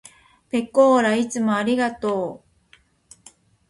[0.49, 2.77] ぺこーらいつもありがとう。